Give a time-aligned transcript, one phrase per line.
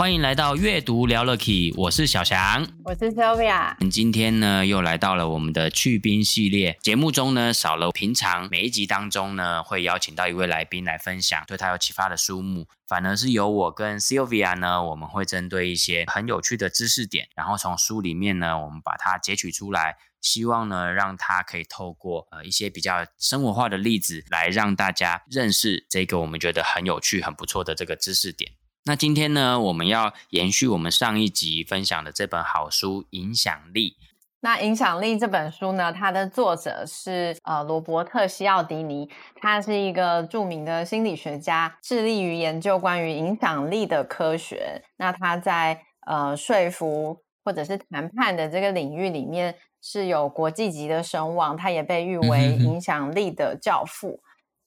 [0.00, 3.76] 欢迎来到阅读聊了 Key，我是小翔，我是 Sylvia。
[3.90, 28.52] 今天呢，又来到了我们的去冰系列节目中呢，少了平常每一集当中呢，会邀请到一位来宾来分享对他有启发的书目，反而是由我跟 Sylvia 呢，我们会针对一些很有趣的知识点，然后从书里面呢，我们把它截取出来，希望呢，让他可以透过呃一些比较生活化的例子，来让大家认识这个我们觉得很有趣、很不错的这个知识点。
[28.86, 33.90] 那今天呢，我们要延续我们上一集分享的这本好书《影响力》。
[34.40, 39.06] 那《影响力》这本书呢，它的作者是呃罗伯特·西奥迪尼，
[39.36, 44.82] 他是一个著名的心理学家，致力于研究关于影响力的科学。
[44.96, 54.08] 那他在呃说服或者是谈判的这个领域里面是有国际级的声望，他也被誉为影响力的教父。
[54.08, 54.24] 嗯、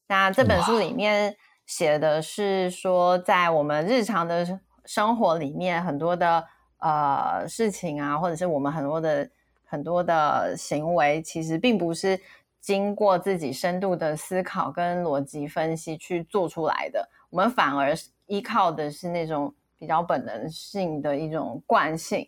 [0.10, 1.36] 那这本书里面。
[1.66, 6.46] 写的是说，在我们日常的生活里面，很多的
[6.80, 9.30] 呃事情啊，或者是我们很多的
[9.66, 12.20] 很多的行为，其实并不是
[12.60, 17.96] 经过自己深度的思考跟逻辑分析去做出来的，我们反而
[18.28, 22.28] 依靠的是那种比较本能性的一种惯性。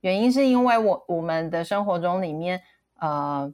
[0.00, 2.62] 原因是因为我我们的生活中里面，
[2.98, 3.52] 呃，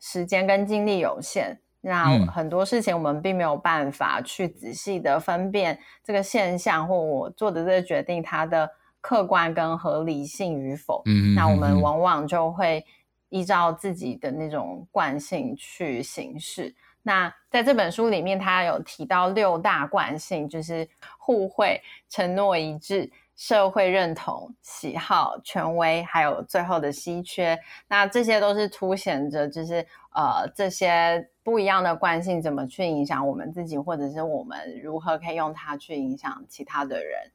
[0.00, 1.60] 时间跟精力有限。
[1.88, 8.68] 那很多事情我们并没有办法去仔细的分辨这个现象或我做的这个决定它的
[9.00, 11.02] 客观跟合理性与否。
[11.04, 12.84] 嗯，那我们往往就会
[13.28, 16.74] 依照自己的那种惯性去行事。
[17.04, 20.88] 那在这本书里面，他有提到六大惯性，就是
[21.18, 27.56] 互惠、承诺一致、社会认同、喜好、权威，还有最后的稀缺。
[27.86, 31.30] 那这些都是凸显着，就是呃这些。
[31.46, 37.30] 不一样的惯性怎么去影响我们自己，或者是我们如何可以用它去影响其他的人？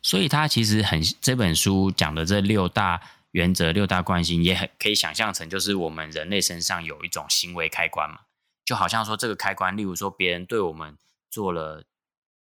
[0.00, 3.00] 所以，他其实很这本书讲的这六大
[3.32, 8.20] 原则、六大惯性，也很可以想象成就是我们人类身上有一种行为开关嘛，
[8.64, 10.96] 就好像说这个开关，例如说别人对我们
[11.28, 11.82] 做了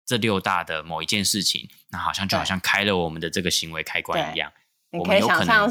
[0.07, 4.53] 这六大的某一件事情，那好像就好像开了我们的这个行为开关一样。
[4.91, 5.69] 你可以想象。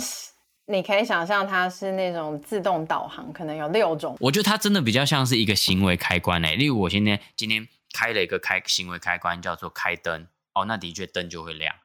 [0.71, 4.15] 你可以想象它是那种自动导航，可能有六种。
[4.21, 11.75] 我觉得它真的比较像是一个行为开关诶、欸，例如我今天今天开了一个开行为开关，叫做开灯哦，那的确灯就会亮，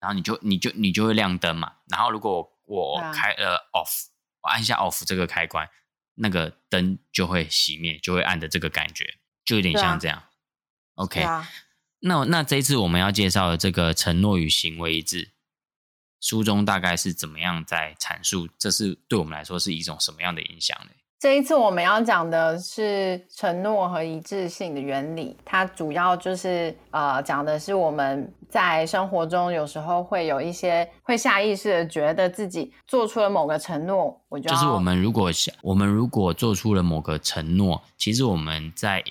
[0.00, 1.74] 然后你就你就你就会亮灯嘛。
[1.88, 4.06] 然后如果我，我开了 off，
[4.42, 5.68] 我按下 off 这个开关，
[6.16, 10.24] 那个灯就会熄灭，就会暗的这个感觉，就有点像这样。
[10.96, 11.24] OK，
[12.00, 15.35] 那那这一次我们要介绍的这个承诺与行为一致。
[16.20, 18.48] 书中大概是怎么样在阐述？
[18.58, 20.90] 这是对我们来说是一种什么样的影响呢？
[21.18, 25.34] 这一次我们要讲的是承诺和一致性的原理。
[25.46, 39.02] 它主要就是呃讲的是我们在生活中有时候会有一些会下意识的觉得自己做出了某个承诺，我就就是我们如果想我们如果做出了某个承诺，其实我们在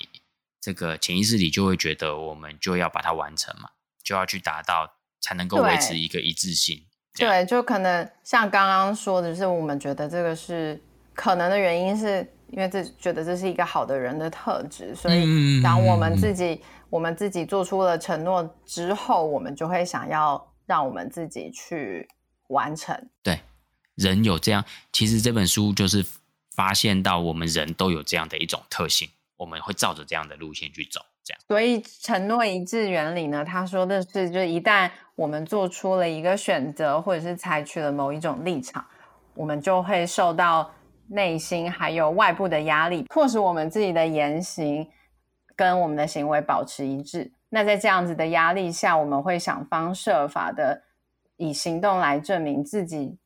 [0.60, 3.70] 这个潜意识里就会觉得我们就要把它完成嘛，
[4.04, 4.88] 就要去达到
[5.20, 6.84] 才能够维持一个一致性。
[7.16, 10.80] 对，就可能像刚刚说的，就是我们觉得这个是
[11.14, 16.60] 可能的原因，是因为这觉得这是一个好的人的特质，所以当我们自己、嗯、
[16.90, 22.06] 我们自己做出了承诺之后，我们就会想要让我们自己去
[22.48, 23.08] 完成。
[23.22, 23.40] 对，
[23.94, 26.04] 人有这样，其实这本书就是
[26.54, 31.00] 发现到我们人都有这样的一种特性，我们会照着这样的路线去走。
[31.46, 38.84] 所以承诺一致原理呢，他说的是，就一旦我们做出了一个选择，或者是采取了某一种立场，
[39.34, 40.70] 我们就会受到
[41.08, 44.88] 内心还有外部的压力，迫使我们自己的言行
[45.54, 47.32] 跟我们的行为保持一致。
[47.48, 50.82] 那在这样子的压力下，我们会想方设法的
[51.36, 53.16] 以行动来证明自己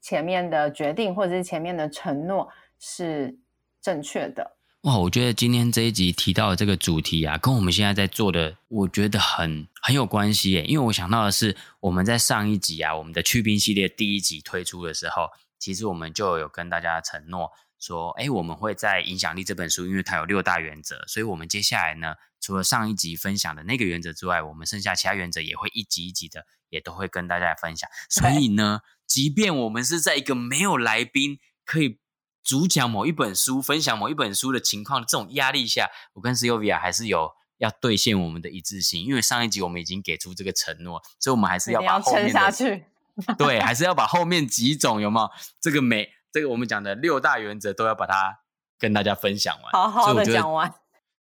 [0.00, 3.36] 前面的决定或者是前面的承诺是
[3.80, 4.56] 正确的。
[4.82, 10.64] 哇，我觉得今天这一集提到的这个主题啊，跟我们现在在做的，我觉得很很有关系耶。
[10.64, 27.88] 因为我想到的是，我们在上一集啊，我们的去冰系列第一集推出的时候，其实我们就有跟大家承诺说，哎，我们会在《影响力》这本书，因为它有六大原则，所以我们接下来呢，除了上一集分享的那个原则之外，我们剩下其他原则也会一集一集的，也都会跟大家分享。
[28.10, 32.00] 所以呢，即便我们是在一个没有来宾可以
[32.42, 42.84] 主讲某一本书、分享某一本书的情况的这种压力下，我跟 Sylvia 还是有要兑现我们的一致性，因为上一集我们已经给出这个承诺，所以我们还是要把后面的撑下 去。
[43.36, 45.30] 对，还是要把后面几种有没有
[45.60, 48.40] 这个每这个我们讲的六大原则都要把它
[48.78, 50.74] 跟大家分享完，好好的讲完。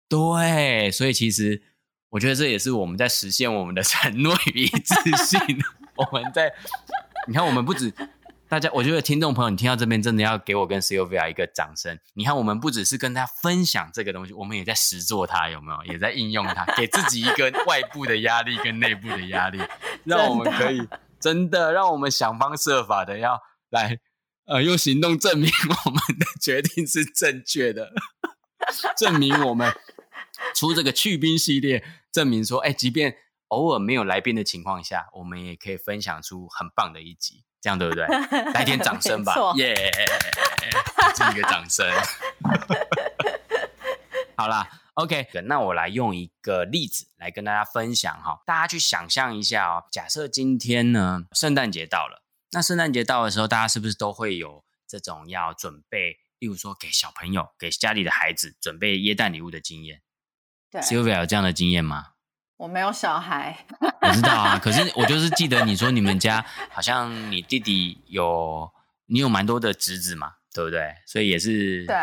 [0.08, 1.62] 对，所以其实
[2.10, 5.40] 我觉得这也是我们在实现我们的承诺与一致性。
[5.96, 6.54] 我们在
[7.28, 7.92] 你看，我们不止
[8.50, 11.96] 大家，我觉得听众朋友，你听到这边真的要给我跟 Sylvia 一个掌声。
[12.14, 15.92] 你看，我们不只是跟大家分享这个东西，我们也在实做它，有没有？
[15.92, 19.60] 也在应用它，给自己一个外部的压力跟内部的压力，
[20.02, 20.84] 让我们可以。
[21.20, 24.00] 真的，让我们想方设法的要来，
[24.46, 25.48] 呃，用行动证明
[25.84, 27.92] 我们的决定是正确的，
[28.98, 29.72] 证明我们
[30.56, 33.14] 出这个去冰系列，证明说，哎，即便
[33.50, 38.04] 偶尔没有来宾的情况下，我们也可以分享出很棒的一集，这样对不对？
[38.52, 39.90] 来点掌声吧，耶！
[41.14, 41.86] 这一个掌声，
[44.36, 44.68] 好啦。
[44.94, 49.84] OK，那我来用一个例子来跟大家分享哈，大家去想象一下哦。
[49.90, 60.02] 假设今天呢，圣诞节到了，那圣诞节到的时候，大家是不是都会有这种要准备，例如说给小朋友、给家里的孩子准备耶诞礼物的经验？
[60.70, 62.08] 对，Sylvia 有这样的经验吗？
[62.60, 63.56] 我没有小孩，
[64.02, 64.60] 我知道啊。
[64.62, 68.70] 可是我就是记得你说你们家好像你弟弟有，
[69.06, 70.94] 你有蛮多的侄子嘛，对不对？
[71.06, 71.96] 所以也是对。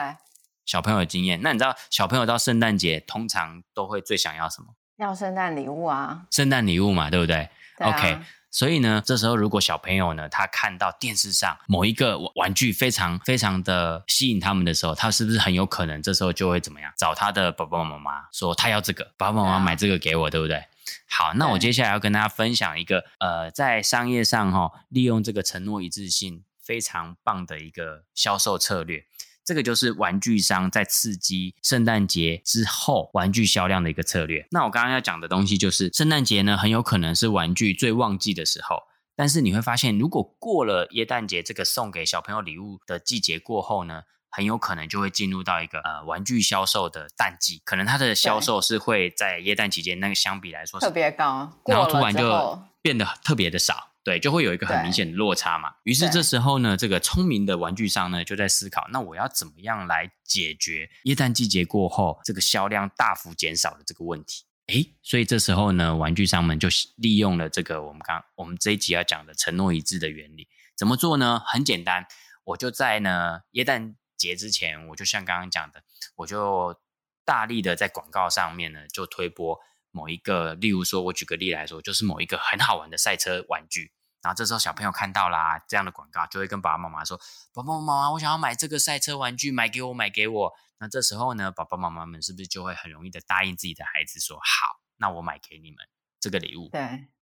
[0.66, 4.70] 小朋友的经验，那你知道小朋友到圣诞节通常都会最想要什么？
[4.98, 6.24] 要圣诞礼物啊！
[6.32, 8.20] 圣诞礼物嘛，对不对，对啊？OK，
[8.58, 16.92] 所以呢，这时候如果小朋友呢，他看到电视上某一个玩具非常非常的吸引他们的时候，他是不是很有可能这时候就会怎么样？
[16.98, 20.60] 找他的爸爸妈妈说他要这个， 爸爸妈妈买这个给我，对，不对？
[21.08, 29.06] 好，那我接下来要跟大家分享一个呃，在商业上哈、哦，利用这个承诺一致性非常棒的一个销售策略。
[29.48, 34.46] 这个就是玩具商在刺激圣诞节之后玩具销量的一个策略。
[34.52, 38.84] 那我刚刚要讲的东西就是，圣诞节呢很有可能是玩具最旺季的时候，
[39.16, 53.94] 但是你会发现，如果过了耶诞节这个送给小朋友礼物的季节过后呢，很有可能就会进入到一个呃玩具销售的淡季，可能它的销售是会在耶诞期间那个相比来说特别高，然后突然就变得特别的少。
[54.08, 55.76] 对，就会有一个很明显的落差嘛。
[55.84, 64.46] 于是这时候呢，这个聪明的玩具商呢就在思考，那我要怎么样来解决耶诞季节过后这个销量大幅减少的这个问题？
[64.68, 70.48] 诶，所以这时候呢，玩具商们就利用了这个我们刚我们这一集要讲的承诺一致的原理。
[70.78, 71.42] 怎么做呢？
[71.46, 72.08] 很简单，
[72.46, 75.84] 我就在呢耶诞节之前，我就像刚刚讲的，
[76.16, 76.80] 我就
[77.26, 79.60] 大力的在广告上面呢就推播
[79.92, 83.92] 某一个，例如说，我举个例来说，就是某一个很好玩的赛车玩具。
[84.28, 87.18] 然后这时候小朋友看到啦这样的广告，就会跟爸爸妈妈说
[87.56, 95.78] ：“爸爸妈妈，我想要买这个赛车玩具，买给我，买给我。”那这时候呢，爸爸妈妈们是不是就会很容易的答应自己的孩子说：“好，那我买给你们
[96.20, 96.82] 这个礼物。”对。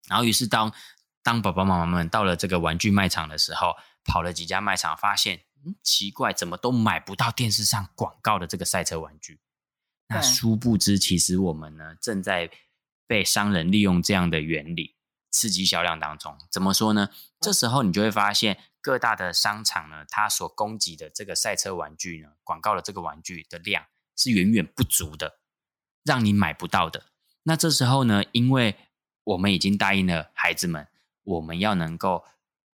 [0.06, 0.71] 然后于是当
[1.23, 3.75] 当爸爸妈妈们到了这个玩具卖场的时候，
[4.05, 9.41] 跑了几家卖场，发现嗯奇怪，怎么都买不到电视上广告的这个赛车玩具。
[10.09, 12.50] 那殊不知，其实我们呢正在
[13.06, 14.97] 被商人利用这样的原理。
[15.32, 17.08] 刺激销量当中，怎么说呢？
[17.41, 25.39] 这时候你就会发现，各大的商场呢，它所供给的这个赛车玩具呢，广告的这个玩具的量是远远不足的，
[26.05, 27.05] 让你买不到的。
[27.44, 28.77] 那这时候呢，因为
[29.24, 30.86] 我们已经答应了孩子们，
[31.24, 32.24] 我们要能够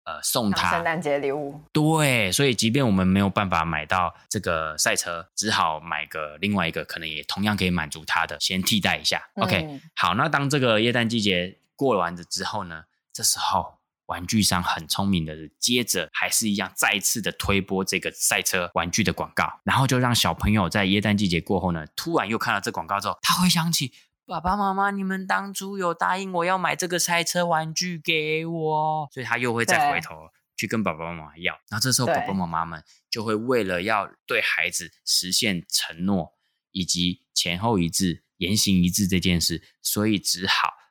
[0.05, 9.31] 呃送他圣诞节礼物，对，所以即便我们没有办法买到这个赛车，只好买个另外一个，可能也同样可以满足他的，先替代一下。
[9.37, 11.59] 嗯、OK，好，那当这个耶诞季节。
[11.83, 23.93] 过完了之后呢，这时候玩具商很聪明的，接着还是一样再次的推播这个赛车玩具的广告，然后就让小朋友在耶诞季节过后呢，突然又看到这广告之后，他会想起
[24.25, 31.55] 爸爸妈妈，你们当初有答应我要买这个赛车玩具给我，所以他又会再回头去跟爸爸妈妈要。
[31.69, 36.35] 然后这时候爸爸妈妈们就会为了要对孩子实现承诺
[36.71, 40.82] 以及前后一致、言行一致这件事，所以只好。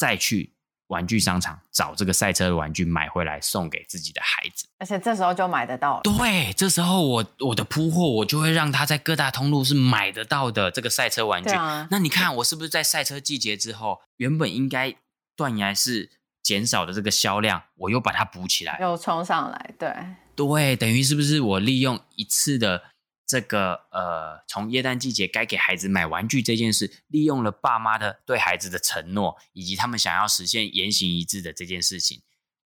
[0.00, 0.54] 再去
[0.86, 6.00] 玩具商场找这个赛车的玩具买回来送给自己的孩子，而且这时候就买得到了。
[6.02, 11.50] 对，这时候我我的铺货我就会让他在各大通路是买得到的这个赛车玩具。
[11.50, 14.96] 啊、那你看我是不是在赛车季节之后，原本应该
[15.36, 16.10] 断崖是
[16.42, 19.74] 减少的这个销量，我又把它补起来，又冲上来。
[19.78, 19.94] 对，
[20.34, 22.84] 对，等于是不是我利用一次的
[23.30, 32.22] 这个呃，从耶诞季节该给孩子买玩具这件事，利用了爸妈的对孩子的承诺，以及他们想要实现言行一致的这件事情，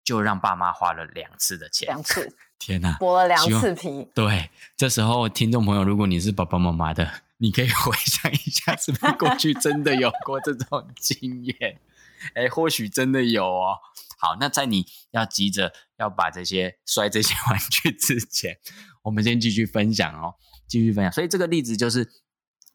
[0.05, 1.85] 就让爸妈花了两次的钱。
[1.89, 4.07] 两次， 天哪，剥了两次皮。
[4.15, 11.81] 对，这时候听众朋友，如果你是爸爸妈妈的，你可以 回想一下，是不是过去真的有过这种经验？
[12.35, 13.75] 哎，或许真的有哦。
[14.17, 18.57] 好，那在你要急着要把这些摔这些玩具之前，
[19.01, 20.35] 我们先继续分享哦，
[20.67, 21.11] 继续分享。
[21.11, 22.09] 所以这个例子就是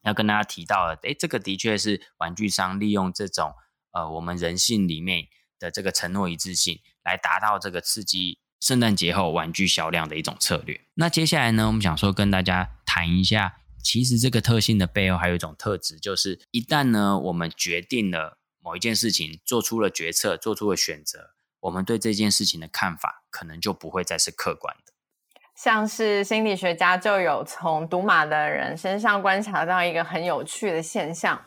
[0.03, 3.53] 要跟大家提到的，哎，这个的确是玩具商利用这种
[3.91, 5.25] 呃我们人性里面
[5.59, 10.81] 的这个承诺一致性，来达到这个刺激圣诞节后玩具销量的一种策略。
[10.95, 21.31] 那接下来呢，我们想说跟大家谈一下，其实这个特性的背后还有一种特质，就是一旦呢我们决定了某一件事情，做出了决策，做出了选择。
[21.61, 24.88] 我们对这件事情的看法，可能就不会再是客观的。
[25.61, 31.37] 像是心理学家就有从赌马的人身上观察到一个很有趣的现象，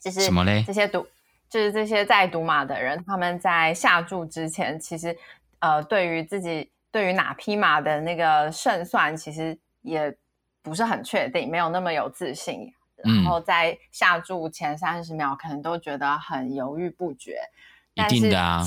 [0.00, 0.62] 就是什么嘞？
[0.64, 1.04] 这些赌，
[1.50, 5.18] 就是这些在赌马的人，他们在下注之前，其实
[5.58, 10.16] 呃，对于自己对于哪匹马的那个胜算，其实也
[10.62, 12.72] 不是很确定，没有那么有自信。
[12.94, 17.40] 然后在下注前三十秒，可能都觉得很犹豫不决。
[17.94, 18.64] 一定的啊。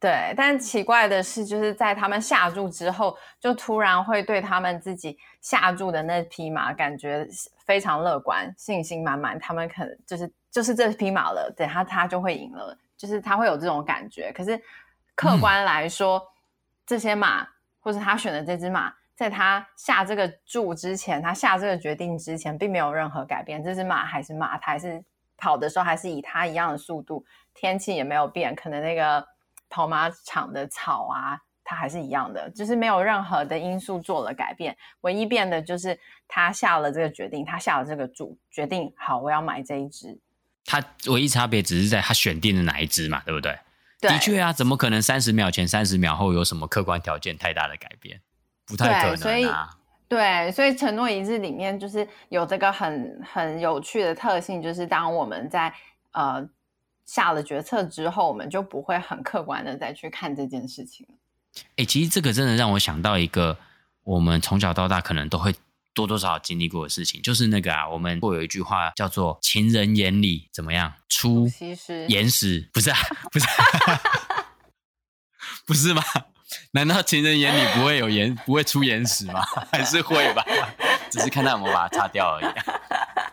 [0.00, 7.28] 对，但奇怪的是，就是在他们下注之后，就突然会对他们自己下注的那匹马感觉
[7.66, 9.38] 非常乐观，信心满满。
[9.38, 14.32] 他们可能就是就是这匹马了，等他他就会赢了，就是他会有这种感觉。
[14.32, 14.58] 可是
[15.14, 16.26] 客观来说，嗯、
[16.86, 17.46] 这些马
[17.80, 23.62] 或者他选的这只马，在他下这个注之前，他下这个决定之前，并没有任何改变。
[23.62, 25.04] 这只马还是马，他还是
[25.36, 29.22] 跑的时候还是以他一样的速度，天气也没有变，可能那个。
[29.70, 35.96] 跑马场的草啊，它还是一样的，就是没有任何的因素做了改变，唯一变的就是
[36.26, 40.18] 他下了这个决定，他下了这个注，决定好我要买这一只。
[40.64, 43.56] 他唯一差别只是在他选定的哪一只嘛，对不对？
[44.00, 44.10] 对。
[44.10, 48.20] 的确啊，怎么可能三十秒前、三十秒后有什么客观条件太大的改变？
[48.66, 49.16] 不太可能啊。
[49.16, 49.48] 所以，
[50.08, 55.72] 对，所以承诺一致里面就是有这个很很有趣的特性，就是当我们在
[56.10, 56.48] 呃。
[57.12, 61.04] 下了决策之后，我们就不会很客观的再去看这件事情。
[61.70, 63.58] 哎、欸，其实这个真的让我想到一个
[64.04, 65.52] 我们从小到大可能都会
[65.92, 71.48] 多多少少经历过的事情，就是那个啊，我们会有一句话叫做“情人眼里怎么样出
[72.06, 72.98] 眼屎”，不是啊，
[73.32, 73.46] 不是，
[75.66, 76.02] 不是吗？
[76.70, 79.42] 难道情人眼里不会有眼，不会出眼屎吗？
[79.72, 80.44] 还是会吧？
[81.10, 82.54] 只是看他有没有把它擦掉而已。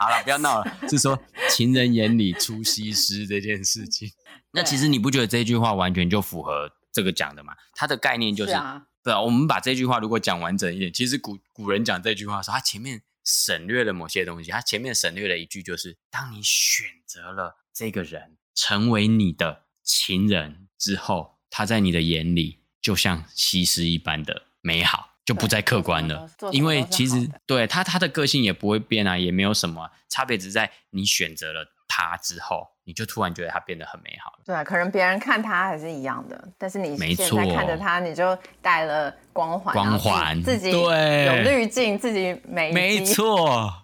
[0.08, 0.78] 好了，不要闹了。
[0.90, 4.10] 是说情人眼里出西施这件事情。
[4.52, 7.54] 那其实你不觉得这句话完全就符合这个讲的吗？
[7.74, 9.20] 它的概念就是，是啊，对啊。
[9.22, 14.50] 我们把这句话如果讲完整一点，其实古古人讲这句话的时候，他前面省略了某些东西。
[14.50, 25.07] 他前面省略了一句，就是当你选择了这个人成为你的情人之后，他在你的眼里就像西施一般的美好。
[25.28, 34.38] 就不再客观了，因为其实对他他的个性也不会变啊，也没有什么差别，只在你选择了他之后，你就突然觉得他变得很美好了。
[34.46, 43.84] 对，可能别人看他还是一样的，但是你现在看着他，你就带了光环，光环自己对有滤镜，自己美，没错。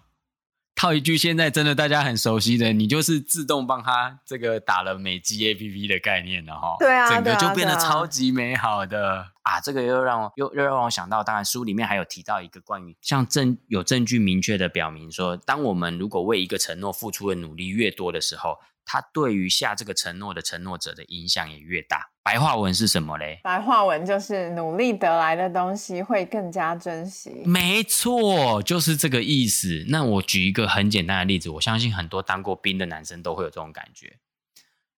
[0.74, 6.76] 套一句现在真的大家很熟悉的，你就是自动帮他这个打了美肌 A P P 的概念了哈。
[6.78, 9.60] 对啊，整个就变得超级美好的啊，啊！
[9.60, 18.58] 这个又让我又又让我想到，当然书里面还有提到一个关于像证有证据明确的表明说，当我们如果为一个承诺付出的努力越多的时候。
[18.84, 22.10] 他对于下这个承诺的承诺者的影响也越大。
[22.22, 23.40] 白话文是什么嘞？
[23.42, 27.42] 白话文就是努力得来的东西会更加珍惜。
[27.44, 29.84] 没错，就是这个意思。
[29.88, 34.18] 那我举一个很简单的例子，我相信很多当过兵的男生都会有这种感觉。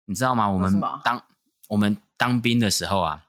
[0.04, 0.48] 你知道吗？
[0.48, 1.24] 我们当
[1.68, 3.24] 我们当兵的时候啊，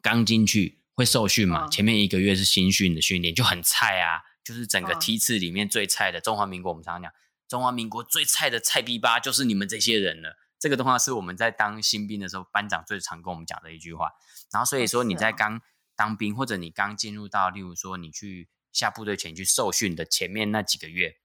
[0.00, 6.72] 刚进去会受训嘛，前面一个月是新训的训练，就很菜啊，就是整个梯次里面最菜的中华民国。
[6.72, 7.12] 我们常常讲。
[7.48, 10.36] 中华民国最菜的菜逼吧，就是你们这些人了。
[10.58, 14.10] 这个的话是我们在当新兵的时候，班长最常跟我们讲的一句话。
[14.52, 15.60] 然后所以说你在刚
[15.94, 21.16] 当兵，或者你刚进入到，例如说你去下部队前去受训的前面那几个月，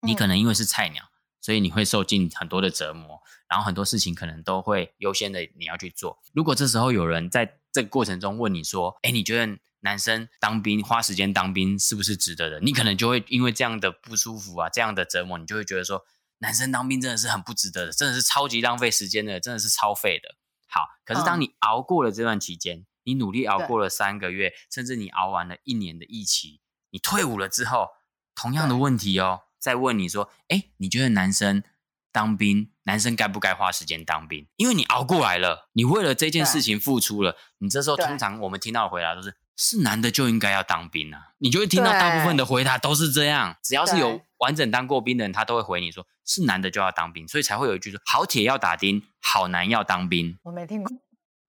[0.00, 1.04] 你可能因为是菜鸟，
[1.40, 6.22] 所以你会受尽很多的折磨，然后很多事情可能都会优先的你要去做。
[6.32, 12.60] 如果这时候有人在这个过程中问你说：“哎，你觉得？”男生当兵花时间当兵是不是值得的？
[12.60, 16.02] 你可能就会因为这样的不舒服啊，这样的折磨，你就会觉得说，
[16.38, 20.36] 男生当兵真的是很不值得的，真的是超级浪费时间的，真的是超费的。
[20.68, 26.60] 好，可是当你熬过了这段期间，嗯、你努力熬过了三个月，甚至你熬完了一年的疫期，
[26.90, 27.88] 你退伍了之后，
[28.34, 31.62] 同样的问题哦，再问你说，哎，你觉得男生
[32.10, 34.48] 当兵，男生该不该花时间当兵？
[34.56, 41.34] 因为你熬过来了，你为了这件事情付出了，你这时候通常我们听到的回答都是，是男的就应该要当兵啊。
[41.38, 50.36] 你就会听到大部分的回答都是这样，只要是有完整当过兵的人，他都会回你说，是男的就要当兵，所以才会有一句说，好铁要打钉，好男要当兵。
[50.42, 50.96] 我没听过。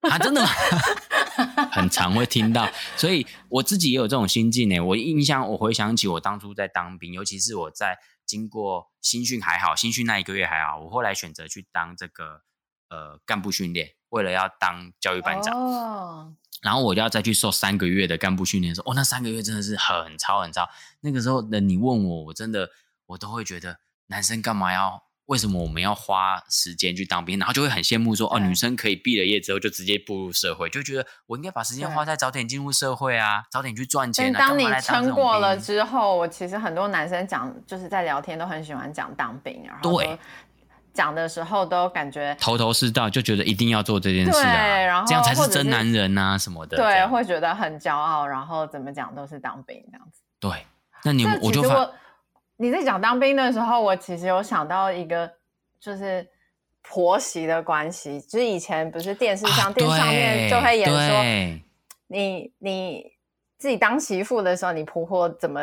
[0.08, 0.50] 啊，真的吗？
[1.72, 4.80] 很常会听到，所以我自己也有这种心境呢。
[4.80, 12.42] 我印象，我回想起我当初在当兵，尤其是我在经过新训还好，新训那一个月还好，我后来选择去当这个
[12.90, 15.54] 呃干部训练，为了要当教育班长。
[15.54, 16.34] 哦。
[16.62, 20.70] 然后我就要再去受三个月的干部训练的时候，哦，那三个月真的是很超很超。
[21.02, 22.70] 那个时候的你问我，我真的
[23.08, 25.04] 我都会觉得男生干嘛要？
[25.28, 27.40] 为什么我们要花时间去当兵？
[27.40, 34.38] 然后就会很羡慕说，哦，女生可以毕了业之后就直接步入社会，就觉得我应该把时间花在早点进入社会啊，早点去赚钱啊。
[34.38, 40.20] 当你撑过了之后，我其实很多男生讲，就是在聊天都很喜欢讲当兵，然后对
[40.94, 50.22] 讲的时候都感觉头头是道，就觉得一定要做这件事啊，对，然后这样才是真男人啊什么的，对，会觉得很骄傲，然后怎么讲都是当兵这样子。
[50.40, 50.52] 对，
[51.04, 51.90] 那你我就发。
[52.56, 55.30] 你在讲当兵的时候，我其实有想到一个，
[55.80, 56.26] 就是
[56.84, 58.22] 婆媳的关系。
[58.22, 61.62] 就是以前不是电视上、啊、电视上面就会演说，
[62.08, 63.04] 你你
[63.58, 65.62] 自己当媳妇的时候，你婆婆怎么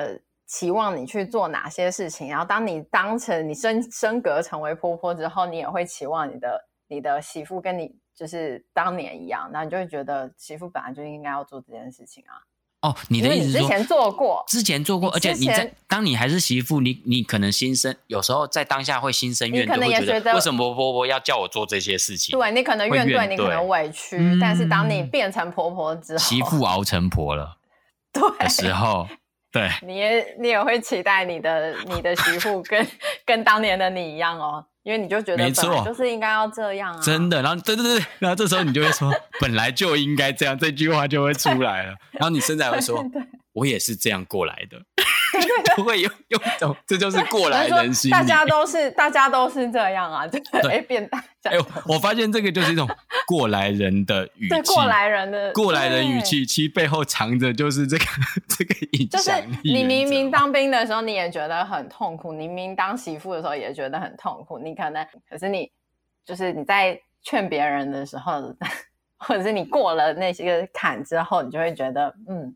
[0.52, 2.28] 期望你去做哪些事情？
[2.28, 12.34] 然后当你当成你升升格成为婆婆之后，你也会期望你的你的媳妇跟你就是当年一样，那你就会觉得媳妇本来就应该要做这件事情啊。
[12.82, 22.36] 哦，你的意思之前做过，之前做过，而且你在当你还是媳妇，你你可能心生，有时候在当下会心生怨怼，会觉得为什么婆婆要叫我做这些事情？
[22.36, 27.58] 对，你可能怨怼，你可能委屈，嗯、但是当你变成婆婆之后，媳妇熬成婆了，
[28.12, 29.06] 对的时候，
[29.52, 32.86] 对，你也你也会期待你的你的媳妇跟
[33.26, 34.64] 跟当年的你一样哦。
[34.82, 37.42] 因为你就觉得，没错，就是应该要这样啊，真的。
[37.42, 41.94] 然后，对对对，然后这时候你就会说， 本来就应该这样，这句话就会出来了。
[42.12, 43.04] 然后你现在会说，
[43.52, 44.82] 我也是这样过来的。
[45.76, 48.10] 不会用用种，这就是过来人心。
[48.10, 51.22] 大家 都是，大家都是这样啊，对，哎，变大。
[51.44, 52.86] 哎，我发现这个就是一种
[53.28, 58.04] 过来人的语气，对，过来人的过来人语气，其实背后藏着就是这个
[58.48, 59.10] 这个影响。
[59.10, 65.70] 就是你明明当兵的时候你也觉得很痛苦，你明明当媳妇的时候也觉得很痛苦，你可能可是你
[66.26, 68.52] 就是你在劝别人的时候，
[69.16, 72.54] 或者是你过了那些个坎之后，你就会觉得嗯。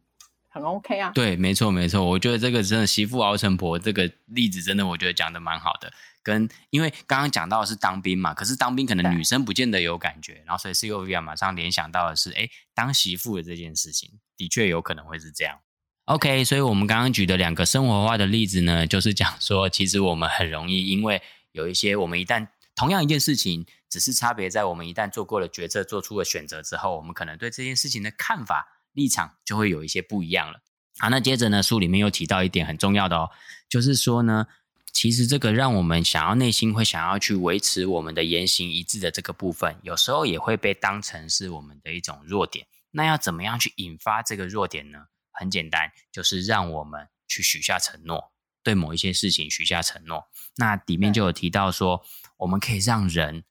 [0.54, 5.92] 很 OK 啊，对，没错没错，我觉得这个真的媳妇熬成婆这个例子真的，我觉得讲的蛮好的。
[6.22, 15.58] 跟因为刚刚讲到的是当兵嘛，可是当兵可能女生不见得有感觉，然后所以 Covia 马上联想到的是，哎，当媳妇的这件事情的确有可能会是这样。
[16.04, 28.68] OK，所以我们刚刚举的两个生活化的例子呢，就是讲说，其实我们很容易因为有一些我们一旦同样一件事情，只是差别在我们一旦做过了决策，做出了选择之后，我们可能对这件事情的看法。
[28.94, 30.60] 立场就会有一些不一样了。
[30.98, 33.30] 好，那接着呢，书里面又提到一点很重要的哦，
[33.68, 34.46] 就是说呢，
[34.92, 42.66] 其实这个让我们想要内心会想要去维持我们的言行一致的这个部分，有时候也会被当成是我们的一种弱点。
[42.92, 45.06] 那要怎么样去引发这个弱点呢？
[45.32, 50.28] 很简单，就是让我们去许下承诺，对某一些事情许下承诺。
[50.58, 52.04] 那里面就有提到说，
[52.36, 53.42] 我们可以让人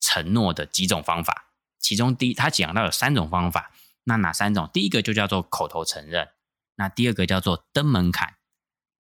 [0.00, 3.72] 承诺的几种方法，其中第一，他讲到有三种方法。
[4.08, 4.68] 那哪三种？
[4.72, 6.30] 第一个就叫做口头承认，
[6.76, 8.36] 那第二个叫做登门槛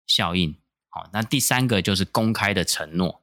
[0.05, 3.23] 效应，好，那第三个就是公开的承诺。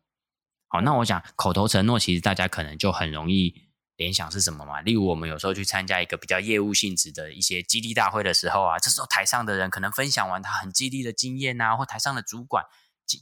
[0.69, 3.67] 好，那我想口头承诺，其实大家可能就很容易
[3.97, 4.79] 联想是什么嘛？
[4.79, 12.63] 例如我们有时候去参加一个比较业务性质的一些激励大会的时候啊，这时候台上的人可能分享完他很激励的经验啊，或台上的主管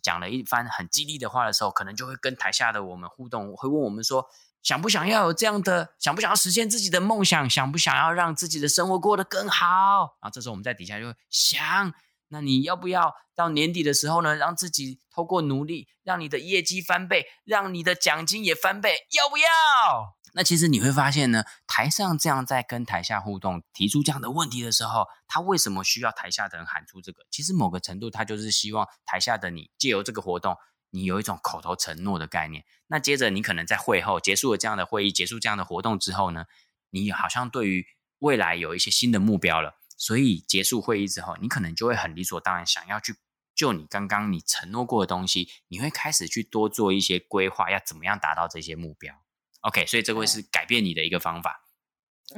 [0.02, 4.28] 讲了一番很激励的话的时候，可能就会跟台下的我们互动，会问我们说。
[4.63, 5.96] 想不想要有这样的？
[5.98, 7.50] 想不想要实现自己的梦想？
[7.50, 10.17] 想不想要让自己的生活过得更好？
[10.22, 11.91] 然后这时候我们在底下就会想：
[12.32, 19.06] 那你要不要到年底的时候呢，让自己透过努力，让你的业绩翻倍，让你的奖金也翻倍？
[19.12, 20.15] 要不要？
[20.34, 27.26] 那其实你会发现呢，台上这样在跟台下互动，提出这样的问题的时候，他为什么需要台下的人喊出这个？
[27.30, 30.56] 其实某个程度，他就是希望台下的你借由这个活动。
[30.94, 36.48] 你有一种口头承诺的概念，那接着你可能在会后结束了这样的会议，结束这样的活动之后呢，
[36.89, 37.88] 你好像对于
[38.20, 43.17] 未来有一些新的目标了，所以结束会议之后，你可能就会很理所当然想要去
[43.53, 49.13] 就你刚刚你承诺过的东西，你会开始去多做一些规划，要怎么样达到这些目标。
[49.61, 51.67] OK，所以这会是改变你的一个方法。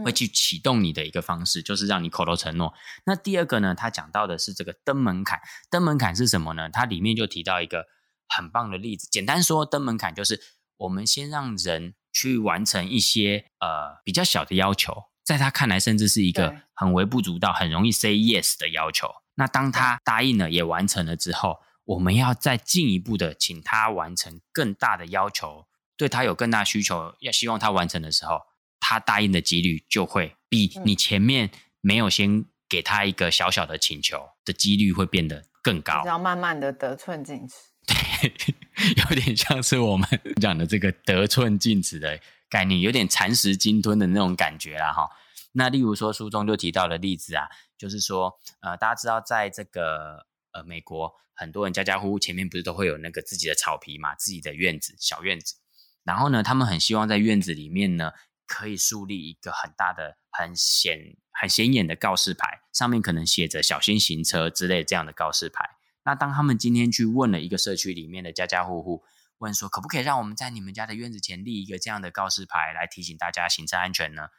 [0.03, 2.73] 会去启动你的一个方式，就是让你口头承诺。
[3.05, 5.39] 那第二个呢，他讲到的是这个登门槛。
[5.69, 6.67] 登门槛是什么呢？
[6.67, 7.85] 它里面就提到一个
[8.27, 9.07] 很棒的例子。
[9.11, 10.41] 简单说，登门槛就是
[10.77, 19.09] 我们先让人去完成一些呃比较小的要求，在他看来甚至是一个很微不足道、很容易 say yes 的要求。
[19.35, 25.65] 那当他答应了，也完成了之后，我们要再进一步的请他完成更大的要求，
[25.97, 28.41] 对他有更大需求，要希望他完成的时候。
[28.85, 36.03] 他答应的几率就会比你前面没有先给他一个小小的请求的几率会变得更高。
[36.05, 37.55] 要慢慢的得寸进尺，
[37.87, 38.53] 对，
[38.97, 40.05] 有点像是我们
[40.41, 42.19] 讲的这个得寸进尺的
[42.53, 45.09] 概念，有点蚕食鲸吞的那种感觉啦哈。
[45.53, 55.55] 那例如说书中就提到的例子啊，就是说呃，大家知道在这个呃美国，很多人家家户户前面不是都会有那个自己的草皮嘛，自己的院子小院子，
[56.03, 58.11] 然后呢，他们很希望在院子里面呢。
[58.45, 65.77] 可以树立一个很大的、很显、很显眼的告示牌，上面可能写着“小心行车”之类这样的告示牌。
[66.03, 69.05] 那当他们今天去问了一个社区里面的家家户户，
[69.37, 74.29] 问说可不可以让我们在你们家的院子前立一个这样的告示牌，来提醒大家行车安全呢？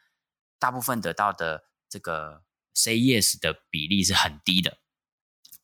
[0.58, 4.78] 大部分得到的这个 say yes 的比例是很低的。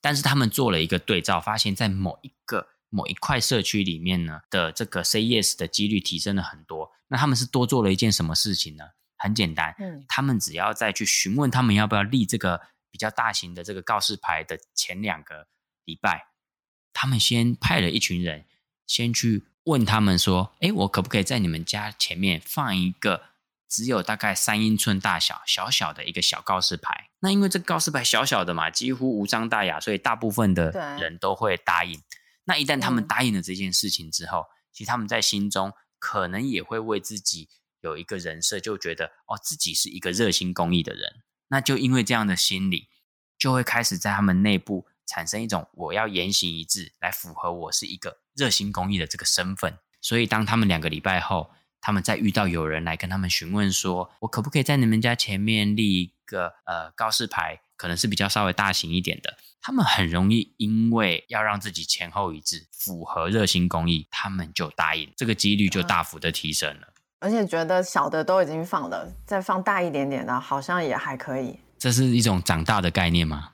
[0.01, 6.91] 但是他们做了一个对照，发现，在某一个某一块社区里面呢的这个 say yes 的几率提升了很多。
[7.09, 8.85] 那他们是多做了一件什么事情呢？
[9.17, 12.59] 很简单，嗯，他们只要再去询问他们要不要立这个
[12.91, 15.49] 比较大型的这个告示牌的前两个
[15.85, 16.29] 礼拜，
[16.95, 18.47] 他们先派了一群人
[18.91, 23.23] 先去问他们说：“哎，我可不可以在你们家前面放一个
[23.69, 32.03] 只有大概三英寸大小、小小的一个小告示牌？”那因为这个告示牌小小的嘛，几乎无伤大雅，所以大部分的人都会答应。
[32.47, 35.73] 那一旦他们答应了这件事情之后，其实他们在心中。
[36.03, 37.51] 可能也会为自己
[37.83, 41.17] 有一个人设，就觉得哦，自己是一个热心公益的人。
[41.49, 42.89] 那就因为这样的心理，
[43.39, 49.79] 就会开始在他们内部产生一种我要言行一致，来符合我是一个热心公益的这个身份。
[50.01, 59.37] 所以当他们两个礼拜后，他们再遇到有人来跟他们询问说，我可不可以在你们家前面立一个呃告示牌，可能是比较稍微大型一点的。
[59.63, 66.89] 他们很容易因为要让自己前后一致，符合热心公益，他们就答应，这个几率就大幅的提升了。
[67.19, 71.59] 而且觉得小的都已经放了，再放大一点点的，好像也还可以。
[71.79, 73.51] 这是一种长大的概念吗？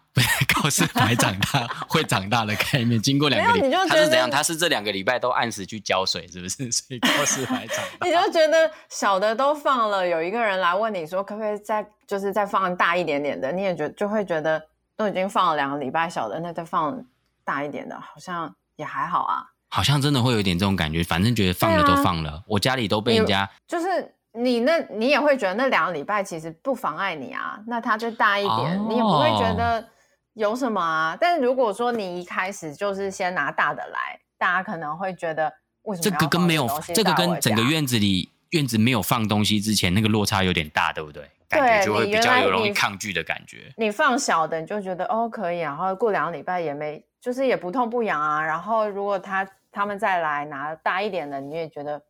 [0.54, 3.00] 告示牌长大会长大的概念。
[3.00, 4.30] 经过两个礼拜，他是怎样？
[4.30, 6.70] 他是这两个礼拜都按时去浇水，是不是？
[6.72, 8.06] 所以告示牌长大。
[8.06, 13.50] 你就觉得小的都放了，有一个人来问你说，可不可以再就是再放大一点点的？
[13.52, 14.62] 你也觉就会觉得。
[14.98, 16.98] 都已经放了两个礼拜小的，那再放
[17.44, 19.44] 大一点的，好像也还好啊。
[19.68, 23.86] 好像真的会有点这种感觉，反正觉得放了都放了，啊、我家里都被人家就是
[24.32, 27.60] 你那，你也会觉得那两个礼拜其实不妨碍你啊。
[27.66, 29.86] 那它就大一点，哦、你也不会觉得
[30.36, 31.16] 有什么啊。
[31.20, 41.28] 但是如果说你一开始就是先拿大的来，大家可能会觉得为什么这个跟没有这个跟整个院子里院子没有放东西之前那个落差有点大，对不对？
[41.48, 43.72] 感觉就会比较有容易抗拒的感觉。
[43.76, 48.42] 你，你放小的，你就觉得哦可以，然后过两个礼拜也没，就是也不痛不痒啊。
[48.42, 52.02] 然后如果他他们再来拿大一点的，你也觉得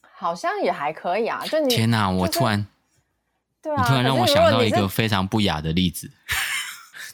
[0.00, 1.44] 好像也还可以啊。
[1.46, 2.66] 就你天哪，我突然，
[3.62, 6.10] 对啊，你突然让我想到一个非常不雅的例子，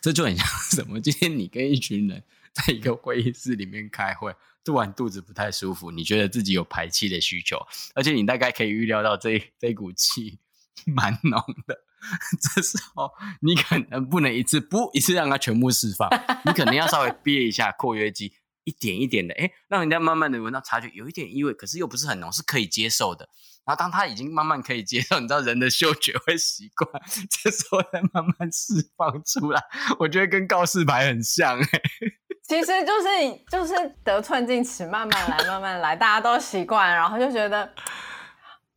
[0.02, 1.00] 这就很像 什么？
[1.00, 7.56] 今天你跟一群人在一个会议室里面开会，突然肚子不太舒服，你觉得自己有排气的需求，
[7.94, 10.40] 而且你大概可以预料到这这股气。
[10.86, 11.38] 蛮浓
[11.68, 11.78] 的，
[12.40, 16.08] 这时候你可能不能一次不一次让它全部释放，
[16.44, 18.32] 你可能要稍微憋一下括约肌，
[18.64, 23.28] 一点一点的，哎，让人家慢慢的闻到察觉有一点异味，可是又不是很浓，是可以接受的。
[23.64, 26.88] 然后当他已经慢慢可以接受，你知道人的嗅觉会习惯，
[27.30, 29.62] 这时候再慢慢释放出来，
[29.98, 31.66] 我觉得跟告示牌很像，哎，
[32.42, 33.08] 其实就是
[33.50, 37.70] 就是得寸进尺，慢慢来，慢慢来，大家都习惯，然后就觉得。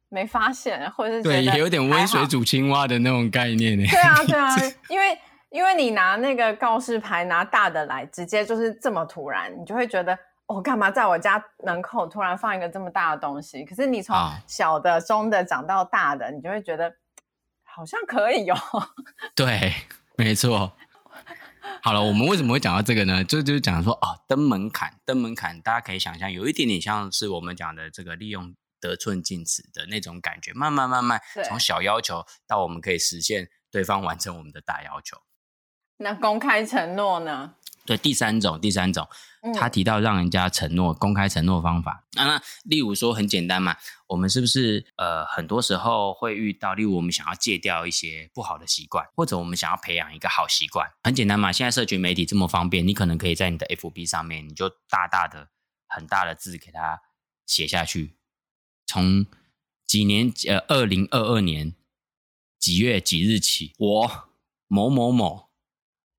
[0.08, 3.84] 没发现，或者是对，也有点温水煮青蛙的那种概念呢。
[3.90, 4.56] 对啊， 对啊，
[4.88, 5.18] 因为
[5.50, 10.18] 因为你拿那个告示牌拿大的来，直接就是这么突然，你就会觉得
[10.48, 13.64] 我、哦、干嘛在我家门口突然放一个这么大的东西？
[13.66, 14.16] 可是你从
[14.48, 16.96] 小的、中的长到大的，你就会觉得
[17.64, 18.58] 好像可以哦。
[19.36, 19.74] 对，
[20.18, 20.74] 没错。
[21.82, 23.24] 好了，我们为什么会讲到这个呢？
[23.24, 28.56] 就就是讲说哦，登门槛，登门槛，大家可以想象，有一点点像是我们讲的这个利用。
[28.82, 35.18] 得寸进尺的那种感觉，慢慢慢慢从小要求到我们可以实现对方完成我们的大要求。
[35.98, 37.56] 那公开承诺呢？
[37.86, 39.08] 对，第三种，第三种，
[39.54, 42.04] 他提到让人家承诺、公开承诺方法。
[42.14, 51.52] 那、那例如说很简单嘛，我们是不是呃很多时候会遇到，例如我们想要戒掉一些不好的习惯，或者我们想要培养一个好习惯，很简单嘛。
[51.52, 55.50] 现在社群媒体这么方便，你可能可以在你的 FB 上面，你就大大的、
[55.88, 57.02] 很大的字给它
[57.46, 58.18] 写下去。
[58.88, 59.28] 从
[59.86, 61.76] 几年呃，二零二二年
[62.60, 64.30] 几月几日起，我
[64.68, 65.46] 某某某。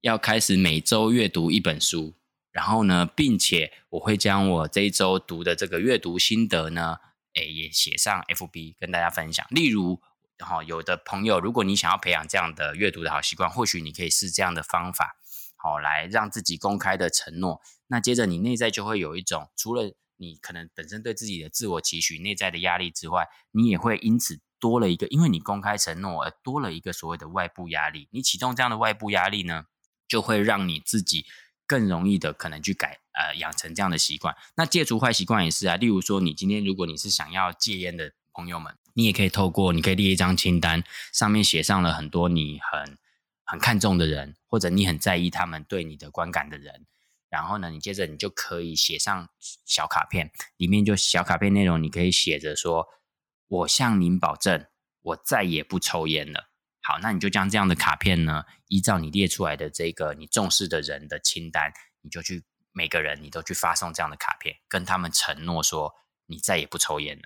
[0.06, 2.14] 要开始每周阅读一本书，
[2.52, 6.98] 然后呢，并且我会将我这一周读的这个阅读心得呢，
[7.34, 9.44] 诶，也写上 FB 跟大家分享。
[9.50, 10.00] 例如，
[10.38, 15.16] 哈，有的朋友，如果你想要培养这样的阅读的好习惯，或许你可以试这样的方法，
[15.56, 17.60] 好，来让自己公开的承诺。
[17.88, 28.08] 那接着你内在就会有一种，除了你可能本身对自己的自我期许、内在的压力之外，你也会因此多了一个，因为你公开承诺而多了一个所谓的外部压力。
[28.12, 29.64] 你启动这样的外部压力呢，
[30.08, 31.26] 就会让你自己
[31.66, 34.34] 更容易的可能去改呃养成这样的习惯。
[34.56, 42.98] 那戒除坏习惯也是啊，例如说你今天如果你是想要戒烟的朋友们，你也可以透过你可以列一张清单，上面写上了很多你很
[43.44, 46.86] 很看重的人，或者你很在意他们对你的观感的人。
[47.28, 49.28] 然后呢，你接着你就可以写上
[49.66, 52.86] 小卡片，里面就小卡片内容你可以写着说
[53.48, 54.66] ：“我向您保证，
[55.02, 56.45] 我再也不抽烟了。”
[56.86, 65.96] 好，那你就将这样的卡片呢，依照你列出来的这个你重视的人的清单，你就去每个人你都去发送这样的卡片，跟他们承诺说
[66.26, 67.24] 你再也不抽烟了。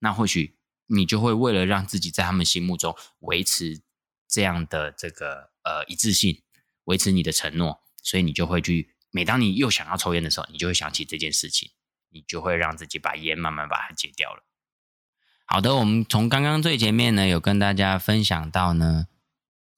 [0.00, 3.80] 那或许你就会为了让自己在他们心目中维持
[4.28, 6.42] 这样的这个呃一致性，
[6.84, 11.70] 维持你的承诺，所以你就会去，每当你又想要抽烟的时候，你就会想起这件事情，
[12.10, 14.44] 你就会让自己把烟慢慢把它戒掉了。
[15.50, 19.06] 好的，我们从刚刚最前面呢，有跟大家分享到呢，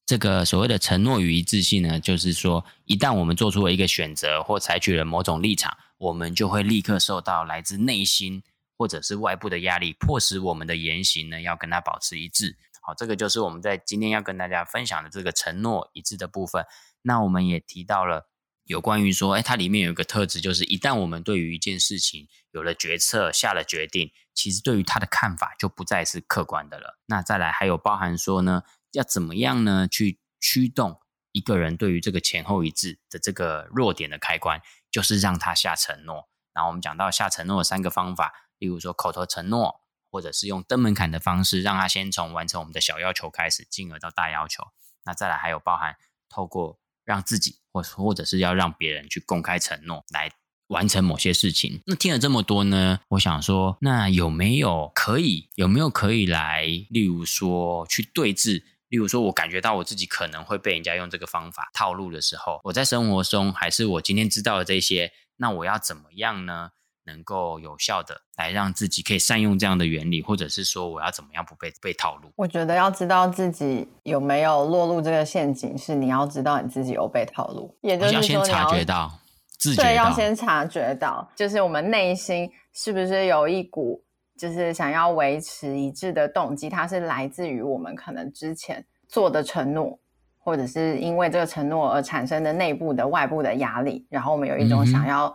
[0.04, 8.42] 这个所谓的承诺与一致性呢，就是说，一旦我们做出了一个选择或采取了某种立场，我们就会立刻受到来自内心
[8.76, 12.56] 或者是外部的压力，迫使我们的言行呢要跟它保持一致。
[12.82, 16.64] 好，这个就是我们在今天要跟大家分享的这个承诺一致的部分。
[17.02, 18.29] 那我们也提到了。
[18.70, 26.96] 有关于说，哎，它里面有一个特质，就是一旦我们对于一件事情有了决策、下了决定，其实对于它的看法就不再是客观的了。
[27.06, 31.00] 那再来还有包含说呢，要怎么样呢去驱动
[31.32, 36.28] 一个人对于这个前后一致的这个弱点的开关，就是让他下承诺。
[36.54, 39.80] 然后我们讲到下承诺的三个方法，例如说口头承诺，
[40.12, 44.62] 或者是用登门槛的方式，让他先从完成我们的小要求开始，进而到大要求。
[45.04, 45.96] 那再来还有包含
[46.28, 46.78] 透过。
[47.10, 50.30] 让自己或或者是要让别人去公开承诺来
[50.68, 51.82] 完成某些事情。
[51.86, 66.70] 那听了这么多呢，我想说，那有没有可以有没有可以来，例如说去对峙，例如说我感觉到我自己可能会被人家用这个方法套路的时候，我在生活中还是我今天知道的这些，那我要怎么样呢？
[67.10, 72.30] 能够有效的来让自己可以善用这样的原理，或者是说我要怎么样不被被套路？
[72.36, 79.10] 我觉得要知道自己有没有落入这个陷阱，是你要知道你自己有被套路，也就是说你要，要先察觉到，
[79.58, 84.02] 自觉到，对，要先察觉到，就是我们内心是不是有一股
[84.38, 89.98] 就是想要维持一致的动机，它是来自于我们可能之前做的承诺，
[90.38, 95.34] 或者是因为这个承诺而产生的内部的、外部的压力，然后我们有一种想要。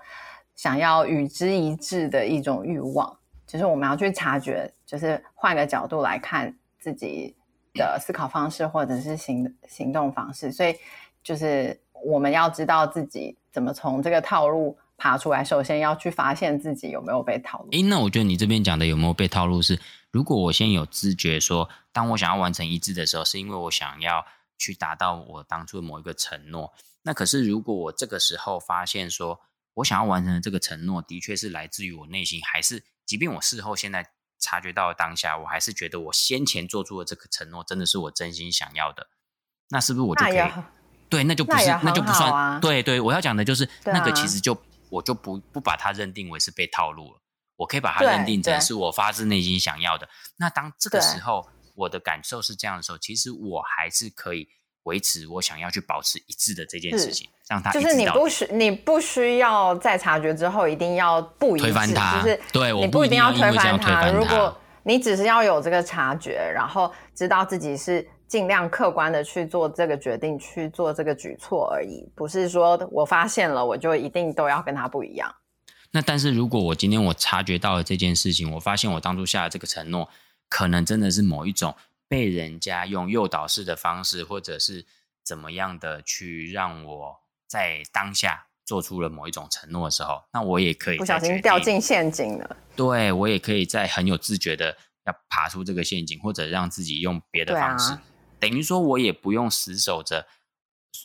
[0.55, 7.35] 想要与之一致的一种欲望，就是我们要去察觉，就是换个角度来看自己
[7.73, 10.75] 的思考方式或者是行行动方式，所以
[11.21, 15.43] 就是我们要知道自己怎么从这个套路爬出来。
[15.43, 17.69] 首先要去发现自己有没有被套路。
[17.71, 19.77] 诶，那我觉得你这边讲的有没有被套路是，
[20.09, 24.25] 如果我先有知觉说，当我想要完成一致的时候，是因为我想要
[24.57, 26.71] 去达到我当初的某一个承诺。
[27.03, 29.41] 那可是如果我这个时候发现说，
[29.75, 39.07] 我想要完成的这个承诺，的确是来自于我内心，还是即便我事后现在察觉到了当下，我还是觉得我先前做出的这个承诺真的是我真心想要的，
[39.69, 40.51] 那是不是我就可以？
[41.09, 42.59] 对，那就不是，那，啊、那就不算。
[42.61, 44.57] 对对，我要讲的就是那个，其实就
[44.89, 47.21] 我就不不把它认定为是被套路了，
[47.57, 50.09] 我可以把它认定成是我发自内心想要的。
[50.37, 54.49] 那当这个时候我的感受是这样的时候，其实我还是可以。
[54.85, 64.09] 维持我想要去保持一致的这件事情，让他就是你不需你不需要在察觉之后一定要不一致，推翻他，就是对，你不一定要推翻他。
[64.09, 75.33] 如果你只是要有这个察觉，然后知道自己是尽量客观的去做这个决定，去做这个举措而已，不是说我发现了我就一定都要跟他不一样。
[75.91, 80.07] 那但是如果我今天我察觉到了这件事情，我发现我当初下的这个承诺，
[80.47, 81.75] 可能真的是某一种。
[82.07, 84.85] 被人家用诱导式的方式，或者是
[85.23, 87.15] 怎么样的去让我
[87.47, 92.57] 在当下做出了某一种承诺的时候，那我也可以不小心掉进陷阱了。
[92.75, 98.03] 对，我也可以在很有自觉的要爬出这个陷阱，或者让自己用别的方式，啊、
[98.39, 100.27] 等于说我也不用死守着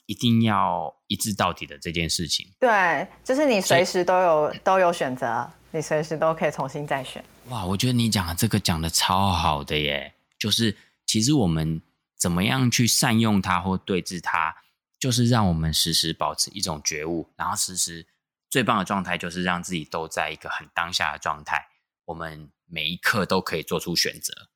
[0.06, 2.46] 一定要一致到底的这件事情。
[2.58, 7.22] 对，就是你随时都有都有选择，你随时都可以重新再选。
[7.48, 10.76] 哇，我觉得你讲的这个讲的超好的耶，就是
[11.10, 11.82] 其实我们
[12.16, 14.56] 怎么样去善用它或对治它。
[15.00, 18.06] 就是让我们时时保持一种觉悟，然后时时
[18.50, 21.68] 最棒的状态就是让自己都在一个很当下的状态。
[22.04, 24.50] 我们每一刻都可以做出选择，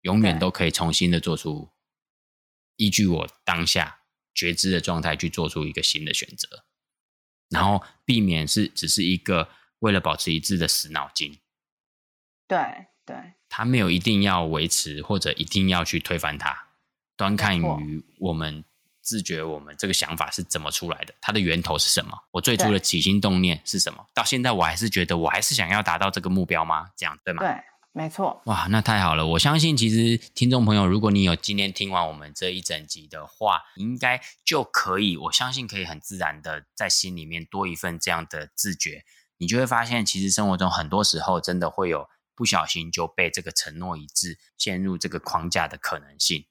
[0.00, 1.70] 永远都可以重新的做出
[2.76, 4.00] 依据我当下
[4.34, 6.64] 觉知的状态去做出一个新的选择，
[7.50, 11.38] 然后避免是只是一个为了保持一致的死脑筋。
[12.48, 13.16] 对对，
[13.48, 16.68] 他没有一定要维持或者一定要去推翻它，
[17.16, 18.64] 端看于我们。
[19.06, 21.14] 自觉我们这个想法是怎么出来的？
[21.20, 22.18] 它的源头是什么？
[22.30, 24.02] 我最初的起心动念是什么？
[24.14, 26.86] 到现在我还是觉得我还是想要达到这个目标吗？
[26.96, 27.42] 这样对吗？
[27.42, 27.54] 对，
[27.92, 28.40] 没错。
[28.46, 29.26] 哇，那太好了！
[29.26, 39.04] 我相信其实听众朋友，如果你有今天听完我们这一整集的话，应该就可以，我相信可以很自然的在心里面多一份这样的自觉，
[39.36, 46.46] 你就会发现，其实生活中很多时候真的会有不小心就被这个承诺一致陷入这个框架的可能性。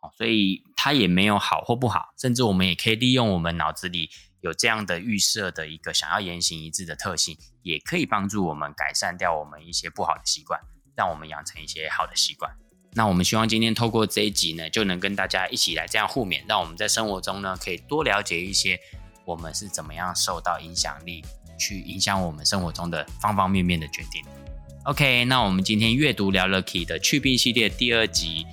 [0.00, 10.60] 哦所以它也没有好或不好，甚至我们也可以利用我们脑子里有这样的预设的一个想要言行一致的特性，也可以帮助我们改善掉我们一些不好的习惯，
[10.96, 12.52] 让我们养成一些好的习惯。
[12.94, 18.78] 那我们希望今天透过这一集呢，就能跟大家一起来这样互勉，让我们在生活中呢，可以多了解一些
[19.24, 21.24] 我们是怎么样受到影响力，
[21.56, 24.41] 去影响我们生活中的方方面面的决定。
[24.84, 28.44] OK，那我们今天阅读聊了 Key 的去病系列第二集。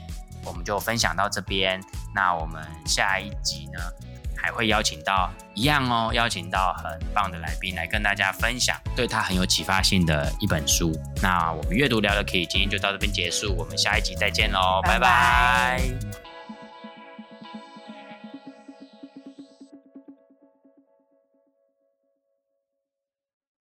[0.46, 1.82] 我们就分享到这边，
[2.16, 3.80] 那我们下一集呢，
[4.38, 10.92] 还会邀请到一样哦，邀请到很棒的来宾来跟大家分享对他很有启发性的一本书。
[11.22, 16.29] 那我们阅读聊了 Key，今天就到这边结束，我们下一集再见喽，拜拜。